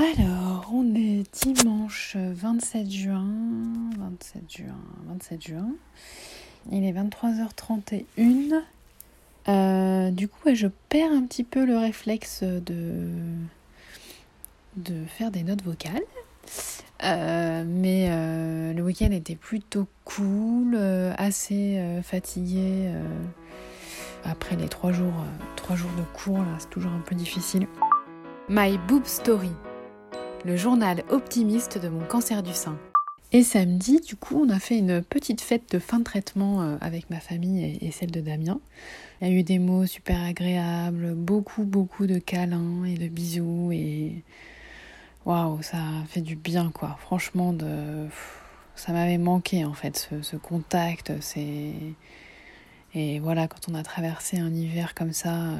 Alors, 0.00 0.70
on 0.72 0.94
est 0.94 1.24
dimanche 1.44 2.16
27 2.16 2.88
juin, 2.88 3.26
27 3.98 4.42
juin, 4.48 4.78
27 5.08 5.42
juin. 5.42 5.70
Il 6.70 6.84
est 6.84 6.92
23h31. 6.92 8.62
Euh, 9.48 10.12
du 10.12 10.28
coup, 10.28 10.54
je 10.54 10.68
perds 10.88 11.10
un 11.10 11.22
petit 11.22 11.42
peu 11.42 11.66
le 11.66 11.76
réflexe 11.76 12.44
de, 12.44 13.10
faire 15.08 15.32
des 15.32 15.42
notes 15.42 15.64
vocales. 15.64 16.02
Euh, 17.02 17.64
mais 17.66 18.06
euh, 18.10 18.72
le 18.72 18.82
week-end 18.84 19.10
était 19.10 19.34
plutôt 19.34 19.88
cool, 20.04 20.76
assez 21.18 21.82
fatigué 22.04 22.88
après 24.24 24.54
les 24.54 24.68
trois 24.68 24.92
jours, 24.92 25.24
trois 25.56 25.74
jours 25.74 25.90
de 25.98 26.02
cours, 26.16 26.38
là, 26.38 26.56
c'est 26.60 26.70
toujours 26.70 26.92
un 26.92 27.00
peu 27.00 27.16
difficile. 27.16 27.66
My 28.48 28.78
Boob 28.86 29.04
Story 29.04 29.50
le 30.48 30.56
journal 30.56 31.04
optimiste 31.10 31.76
de 31.76 31.90
mon 31.90 32.06
cancer 32.06 32.42
du 32.42 32.54
sein. 32.54 32.78
Et 33.32 33.42
samedi, 33.42 34.00
du 34.00 34.16
coup, 34.16 34.42
on 34.42 34.48
a 34.48 34.58
fait 34.58 34.78
une 34.78 35.02
petite 35.02 35.42
fête 35.42 35.70
de 35.70 35.78
fin 35.78 35.98
de 35.98 36.04
traitement 36.04 36.62
euh, 36.62 36.76
avec 36.80 37.10
ma 37.10 37.20
famille 37.20 37.76
et 37.82 37.90
celle 37.90 38.10
de 38.10 38.22
Damien. 38.22 38.58
Il 39.20 39.28
y 39.28 39.30
a 39.30 39.34
eu 39.34 39.42
des 39.42 39.58
mots 39.58 39.84
super 39.84 40.22
agréables, 40.22 41.12
beaucoup, 41.14 41.64
beaucoup 41.64 42.06
de 42.06 42.18
câlins 42.18 42.84
et 42.84 42.94
de 42.94 43.08
bisous 43.08 43.72
et 43.72 44.22
waouh, 45.26 45.60
ça 45.60 45.80
fait 46.08 46.22
du 46.22 46.34
bien 46.34 46.70
quoi. 46.70 46.96
Franchement, 46.98 47.54
ça 48.74 48.92
m'avait 48.94 49.18
manqué 49.18 49.66
en 49.66 49.74
fait 49.74 50.08
ce, 50.22 50.36
contact. 50.36 51.12
Et 52.94 53.20
voilà, 53.20 53.48
quand 53.48 53.68
on 53.70 53.74
a 53.74 53.82
traversé 53.82 54.38
un 54.38 54.54
hiver 54.54 54.94
comme 54.94 55.12
ça. 55.12 55.34
Euh, 55.34 55.58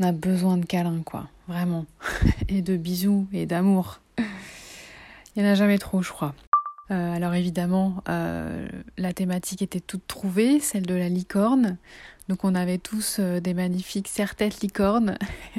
on 0.00 0.04
a 0.04 0.12
besoin 0.12 0.56
de 0.56 0.66
câlins, 0.66 1.02
quoi, 1.04 1.28
vraiment. 1.46 1.86
et 2.48 2.62
de 2.62 2.76
bisous 2.76 3.26
et 3.32 3.46
d'amour. 3.46 4.00
Il 4.18 5.42
n'y 5.42 5.48
en 5.48 5.52
a 5.52 5.54
jamais 5.54 5.78
trop, 5.78 6.02
je 6.02 6.10
crois. 6.10 6.34
Euh, 6.90 7.16
alors 7.16 7.34
évidemment, 7.34 8.02
euh, 8.08 8.68
la 8.98 9.12
thématique 9.12 9.62
était 9.62 9.80
toute 9.80 10.06
trouvée, 10.06 10.60
celle 10.60 10.86
de 10.86 10.94
la 10.94 11.08
licorne. 11.08 11.76
Donc 12.28 12.44
on 12.44 12.54
avait 12.54 12.78
tous 12.78 13.16
euh, 13.18 13.40
des 13.40 13.54
magnifiques 13.54 14.08
serre-têtes 14.08 14.60
licornes. 14.60 15.16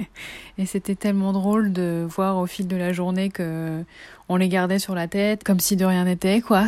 et 0.58 0.66
c'était 0.66 0.95
tellement 0.95 1.33
drôle 1.33 1.73
de 1.73 2.05
voir 2.08 2.38
au 2.38 2.45
fil 2.45 2.67
de 2.67 2.75
la 2.75 2.94
journée 2.94 3.30
que 3.30 3.83
on 4.30 4.38
les 4.38 4.50
gardait 4.50 4.80
sur 4.80 4.95
la 4.95 5.08
tête, 5.08 5.44
comme 5.44 5.59
si 5.59 5.75
de 5.75 5.86
rien 5.86 6.05
n'était, 6.05 6.42
quoi. 6.42 6.66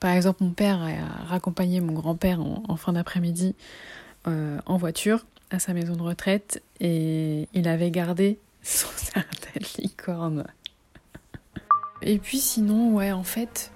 Par 0.00 0.12
exemple, 0.12 0.44
mon 0.44 0.50
père 0.50 0.82
a 0.82 1.24
raccompagné 1.24 1.80
mon 1.80 1.92
grand-père 1.92 2.40
en, 2.40 2.76
fin 2.76 2.92
d'après-midi 2.92 3.54
en 4.26 4.76
voiture 4.76 5.24
à 5.52 5.60
sa 5.60 5.74
maison 5.74 5.94
de 5.94 6.02
retraite 6.02 6.60
et 6.80 7.46
il 7.54 7.68
avait 7.68 7.92
gardé 7.92 8.40
son 8.62 8.88
tête 9.52 9.78
licorne. 9.78 10.44
Et 12.02 12.18
puis 12.18 12.38
sinon, 12.38 12.94
ouais, 12.94 13.12
en 13.12 13.22
fait, 13.22 13.70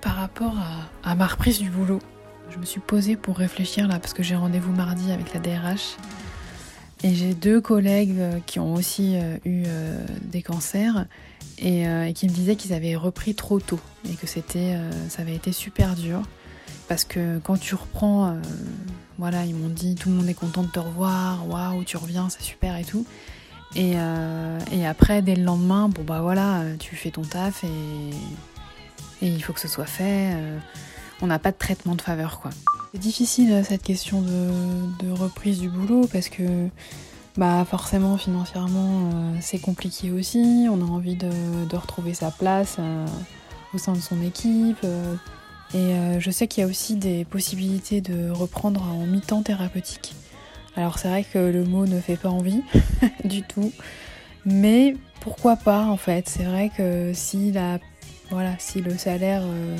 par 0.00 0.16
rapport 0.16 0.54
à, 1.02 1.14
ma 1.14 1.26
reprise 1.26 1.58
du 1.58 1.70
boulot, 1.70 2.00
je 2.50 2.58
me 2.58 2.64
suis 2.64 2.80
posée 2.80 3.16
pour 3.16 3.36
réfléchir 3.36 3.88
là 3.88 3.98
parce 3.98 4.14
que 4.14 4.22
j'ai 4.22 4.36
rendez-vous 4.36 4.72
mardi 4.72 5.12
avec 5.12 5.34
la 5.34 5.40
DRH. 5.40 5.96
Et 7.04 7.14
j'ai 7.14 7.34
deux 7.34 7.60
collègues 7.60 8.18
euh, 8.18 8.38
qui 8.44 8.58
ont 8.58 8.74
aussi 8.74 9.16
euh, 9.16 9.36
eu 9.44 9.62
euh, 9.66 10.04
des 10.22 10.42
cancers 10.42 11.06
et, 11.58 11.84
qui 12.14 12.26
me 12.26 12.32
disaient 12.32 12.56
qu'ils 12.56 12.72
avaient 12.72 12.96
repris 12.96 13.34
trop 13.34 13.60
tôt 13.60 13.80
et 14.08 14.14
que 14.14 14.28
c'était, 14.28 14.76
ça 15.08 15.22
avait 15.22 15.34
été 15.34 15.50
super 15.50 15.96
dur. 15.96 16.22
Parce 16.86 17.02
que 17.02 17.40
quand 17.40 17.58
tu 17.58 17.74
reprends, 17.74 18.36
voilà, 19.18 19.44
ils 19.44 19.56
m'ont 19.56 19.68
dit 19.68 19.96
tout 19.96 20.08
le 20.08 20.14
monde 20.14 20.28
est 20.28 20.34
content 20.34 20.62
de 20.62 20.68
te 20.68 20.78
revoir, 20.78 21.48
waouh, 21.48 21.82
tu 21.82 21.96
reviens, 21.96 22.28
c'est 22.28 22.44
super 22.44 22.76
et 22.76 22.84
tout. 22.84 23.04
Et, 23.74 23.92
euh, 23.96 24.58
et, 24.72 24.86
après, 24.86 25.22
dès 25.22 25.36
le 25.36 25.44
lendemain, 25.44 25.88
bon 25.88 26.02
bah 26.02 26.20
voilà, 26.22 26.62
tu 26.78 26.96
fais 26.96 27.10
ton 27.10 27.22
taf 27.22 27.64
et, 27.64 27.68
il 29.20 29.42
faut 29.42 29.52
que 29.52 29.60
ce 29.60 29.68
soit 29.68 29.86
fait. 29.86 30.32
Euh, 30.34 30.58
on 31.20 31.26
n'a 31.26 31.38
pas 31.38 31.50
de 31.50 31.56
traitement 31.56 31.94
de 31.96 32.00
faveur 32.00 32.40
quoi. 32.40 32.50
C'est 32.92 33.00
difficile 33.00 33.62
cette 33.64 33.82
question 33.82 34.22
de, 34.22 35.10
reprise 35.10 35.58
du 35.58 35.68
boulot 35.68 36.08
parce 36.12 36.28
que 36.28 36.68
bah 37.36 37.64
forcément 37.68 38.16
financièrement 38.16 39.10
c'est 39.40 39.58
compliqué 39.58 40.12
aussi. 40.12 40.66
On 40.70 40.80
a 40.80 40.84
envie 40.84 41.16
de, 41.16 41.76
retrouver 41.76 42.14
sa 42.14 42.30
place 42.30 42.76
au 43.74 43.78
sein 43.78 43.94
de 43.94 44.00
son 44.00 44.22
équipe 44.22 44.86
et 45.74 45.76
euh, 45.76 46.20
je 46.20 46.30
sais 46.30 46.48
qu'il 46.48 46.62
y 46.62 46.64
a 46.64 46.68
aussi 46.68 46.96
des 46.96 47.24
possibilités 47.26 48.00
de 48.00 48.30
reprendre 48.30 48.82
en 48.82 49.06
mi-temps 49.06 49.42
thérapeutique. 49.42 50.14
Alors 50.78 50.96
c'est 51.00 51.08
vrai 51.08 51.24
que 51.24 51.38
le 51.38 51.64
mot 51.64 51.86
ne 51.86 51.98
fait 51.98 52.16
pas 52.16 52.28
envie 52.28 52.62
du 53.24 53.42
tout, 53.42 53.72
mais 54.44 54.94
pourquoi 55.20 55.56
pas 55.56 55.82
en 55.82 55.96
fait? 55.96 56.28
C'est 56.28 56.44
vrai 56.44 56.70
que 56.70 57.12
si 57.12 57.50
le 57.50 58.96
salaire 58.96 59.42
euh, 59.44 59.76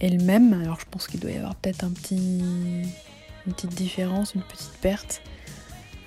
est 0.00 0.08
le 0.08 0.24
même, 0.24 0.54
alors 0.54 0.80
je 0.80 0.86
pense 0.90 1.06
qu'il 1.06 1.20
doit 1.20 1.32
y 1.32 1.36
avoir 1.36 1.54
peut-être 1.56 1.84
un 1.84 1.90
petit, 1.90 2.40
une 3.46 3.52
petite 3.52 3.74
différence, 3.74 4.34
une 4.34 4.40
petite 4.40 4.72
perte. 4.80 5.20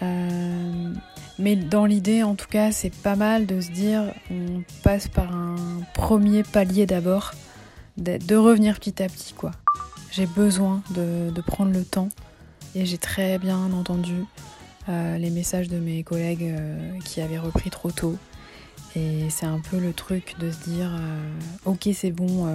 Euh, 0.02 0.94
mais 1.38 1.56
dans 1.56 1.86
l'idée, 1.86 2.24
en 2.24 2.34
tout 2.34 2.48
cas, 2.48 2.72
c'est 2.72 2.96
pas 2.96 3.16
mal 3.16 3.46
de 3.46 3.62
se 3.62 3.70
dire, 3.70 4.12
on 4.32 4.64
passe 4.82 5.08
par 5.08 5.32
un 5.36 5.56
premier 5.94 6.42
palier 6.42 6.88
d'abord 6.88 7.34
de, 7.98 8.36
revenir 8.36 8.80
petit 8.80 9.04
à 9.04 9.08
petit 9.08 9.34
quoi. 9.34 9.52
J'ai 10.12 10.26
besoin 10.26 10.82
de, 10.96 11.30
prendre 11.46 11.72
le 11.72 11.86
temps 11.86 12.10
et 12.76 12.86
j'ai 12.86 12.98
très 12.98 13.40
bien 13.40 13.72
entendu 13.72 14.26
euh, 14.90 15.18
les 15.18 15.30
messages 15.30 15.70
de 15.70 15.80
mes 15.80 16.04
collègues 16.04 16.44
euh, 16.44 17.00
qui 17.06 17.22
avaient 17.22 17.40
repris 17.40 17.70
trop 17.70 17.92
tôt. 17.92 18.18
Et 18.96 19.30
c'est 19.30 19.46
un 19.46 19.60
peu 19.60 19.80
le 19.80 19.94
truc 19.94 20.36
de 20.40 20.52
se 20.52 20.70
dire 20.70 20.92
euh, 20.94 21.30
ok 21.66 21.90
c'est 21.94 22.12
bon, 22.12 22.48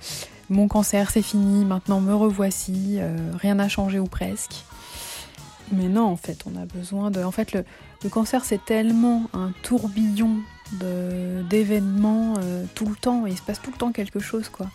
mon 0.50 0.68
cancer 0.68 1.10
c'est 1.10 1.22
fini, 1.22 1.64
maintenant 1.64 2.00
me 2.00 2.14
revoici, 2.14 2.98
rien 3.34 3.54
n'a 3.54 3.68
changé 3.68 3.98
ou 3.98 4.06
presque. 4.06 4.64
Mais 5.72 5.88
non 5.88 6.04
en 6.04 6.16
fait 6.16 6.44
on 6.46 6.60
a 6.60 6.66
besoin 6.66 7.10
de... 7.10 7.22
En 7.22 7.30
fait 7.30 7.52
le, 7.52 7.64
le 8.02 8.10
cancer 8.10 8.44
c'est 8.44 8.62
tellement 8.64 9.30
un 9.32 9.52
tourbillon 9.62 10.40
d'événements 10.72 12.34
euh, 12.38 12.64
tout 12.74 12.86
le 12.86 12.96
temps. 12.96 13.26
Il 13.26 13.36
se 13.36 13.42
passe 13.42 13.60
tout 13.60 13.70
le 13.70 13.76
temps 13.76 13.92
quelque 13.92 14.20
chose, 14.20 14.48
quoi. 14.48 14.66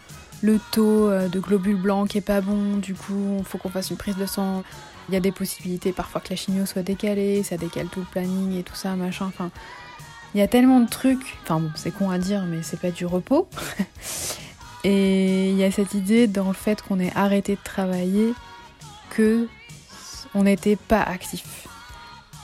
Le 0.41 0.59
taux 0.71 1.09
euh, 1.09 1.29
de 1.29 1.39
globules 1.39 1.81
blancs 1.81 2.09
qui 2.09 2.17
est 2.17 2.21
pas 2.21 2.41
bon, 2.41 2.77
du 2.77 2.93
coup, 2.93 3.37
il 3.39 3.45
faut 3.45 3.57
qu'on 3.57 3.69
fasse 3.69 3.89
une 3.89 3.97
prise 3.97 4.17
de 4.17 4.25
sang. 4.25 4.63
Il 5.09 5.13
y 5.13 5.17
a 5.17 5.19
des 5.19 5.31
possibilités 5.31 5.91
parfois 5.91 6.21
que 6.21 6.29
la 6.29 6.35
chimio 6.35 6.65
soit 6.65 6.83
décalée, 6.83 7.43
ça 7.43 7.57
décale 7.57 7.87
tout 7.87 7.99
le 7.99 8.05
planning 8.05 8.57
et 8.57 8.63
tout 8.63 8.75
ça, 8.75 8.95
machin. 8.95 9.25
Enfin, 9.25 9.51
il 10.33 10.39
y 10.39 10.41
a 10.41 10.47
tellement 10.47 10.79
de 10.79 10.89
trucs. 10.89 11.37
Enfin 11.43 11.61
c'est 11.75 11.91
con 11.91 12.09
à 12.09 12.17
dire, 12.17 12.45
mais 12.45 12.63
c'est 12.63 12.79
pas 12.79 12.91
du 12.91 13.05
repos. 13.05 13.47
et 14.83 15.49
il 15.49 15.57
y 15.57 15.63
a 15.63 15.71
cette 15.71 15.93
idée 15.93 16.27
dans 16.27 16.47
le 16.47 16.53
fait 16.53 16.81
qu'on 16.81 16.99
ait 16.99 17.11
arrêté 17.15 17.55
de 17.55 17.63
travailler 17.63 18.33
que 19.09 19.47
on 20.33 20.43
n'était 20.43 20.75
pas 20.75 21.01
actif. 21.01 21.67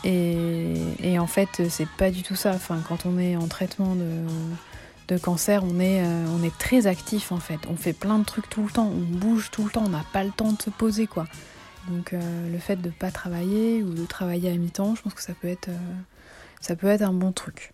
Et, 0.04 0.79
en 1.20 1.28
fait, 1.28 1.70
c'est 1.70 1.88
pas 1.88 2.12
du 2.12 2.24
tout 2.24 2.36
ça. 2.36 2.52
Enfin, 2.54 2.80
quand 2.88 3.06
on 3.06 3.18
est 3.18 3.36
en 3.36 3.48
traitement 3.48 3.96
de, 3.96 5.18
cancer, 5.18 5.64
on 5.64 5.80
est, 5.80 6.04
euh, 6.04 6.26
on 6.38 6.44
est 6.44 6.56
très 6.58 6.86
actif 6.86 7.32
en 7.32 7.40
fait. 7.40 7.60
On 7.68 7.76
fait 7.76 7.94
plein 7.94 8.20
de 8.20 8.26
trucs 8.26 8.48
tout 8.50 8.64
le 8.64 8.70
temps, 8.70 8.88
on 8.88 9.18
bouge 9.18 9.50
tout 9.52 9.64
le 9.64 9.72
temps, 9.72 9.84
on 9.86 9.90
n'a 9.90 10.06
pas 10.14 10.24
le 10.24 10.32
temps 10.32 10.52
de 10.52 10.62
se 10.62 10.70
poser 10.70 11.08
quoi. 11.08 11.26
Donc 11.90 12.14
euh, 12.14 12.52
le 12.52 12.60
fait 12.60 12.76
de 12.76 12.90
pas 12.90 13.10
travailler 13.10 13.82
ou 13.82 13.94
de 13.94 14.06
travailler 14.06 14.52
à 14.52 14.56
mi-temps, 14.56 14.94
je 14.96 15.02
pense 15.02 15.14
que 15.16 15.24
ça 15.24 15.34
peut 15.34 15.48
être, 15.48 15.70
euh, 15.70 15.78
ça 16.62 16.76
peut 16.76 16.88
être 16.88 17.02
un 17.02 17.14
bon 17.14 17.32
truc. 17.32 17.74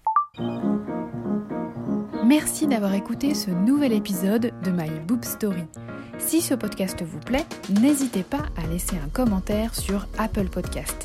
Merci 2.26 2.68
d'avoir 2.68 2.94
écouté 2.94 3.34
ce 3.36 3.52
nouvel 3.52 3.92
épisode 3.92 4.52
de 4.64 4.72
My 4.72 4.90
Boob 5.06 5.26
Story. 5.26 5.66
Si 6.18 6.42
ce 6.42 6.54
podcast 6.54 7.04
vous 7.04 7.20
plaît, 7.20 7.46
n'hésitez 7.82 8.24
pas 8.24 8.44
à 8.56 8.66
laisser 8.68 8.96
un 8.96 9.10
commentaire 9.10 9.76
sur 9.76 10.08
Apple 10.18 10.48
Podcast. 10.48 11.05